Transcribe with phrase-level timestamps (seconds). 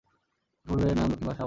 [0.05, 1.37] এর পূর্বের নাম দক্ষিণ শাহবাজপুর।